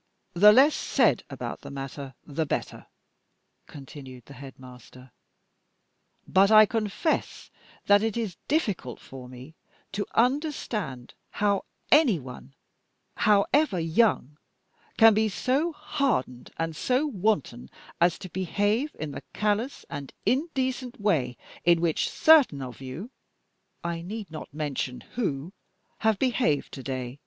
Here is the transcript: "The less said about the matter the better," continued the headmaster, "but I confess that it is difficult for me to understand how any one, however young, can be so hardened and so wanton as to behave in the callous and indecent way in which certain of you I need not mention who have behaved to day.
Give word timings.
"The 0.34 0.52
less 0.52 0.74
said 0.74 1.24
about 1.30 1.62
the 1.62 1.70
matter 1.70 2.12
the 2.26 2.44
better," 2.44 2.88
continued 3.66 4.26
the 4.26 4.34
headmaster, 4.34 5.12
"but 6.28 6.50
I 6.50 6.66
confess 6.66 7.50
that 7.86 8.02
it 8.02 8.18
is 8.18 8.36
difficult 8.48 9.00
for 9.00 9.30
me 9.30 9.54
to 9.92 10.04
understand 10.14 11.14
how 11.30 11.64
any 11.90 12.18
one, 12.18 12.52
however 13.16 13.80
young, 13.80 14.36
can 14.98 15.14
be 15.14 15.26
so 15.30 15.72
hardened 15.72 16.50
and 16.58 16.76
so 16.76 17.06
wanton 17.06 17.70
as 17.98 18.18
to 18.18 18.28
behave 18.28 18.94
in 19.00 19.12
the 19.12 19.22
callous 19.32 19.86
and 19.88 20.12
indecent 20.26 21.00
way 21.00 21.38
in 21.64 21.80
which 21.80 22.10
certain 22.10 22.60
of 22.60 22.82
you 22.82 23.10
I 23.82 24.02
need 24.02 24.30
not 24.30 24.52
mention 24.52 25.00
who 25.00 25.54
have 26.00 26.18
behaved 26.18 26.72
to 26.74 26.82
day. 26.82 27.20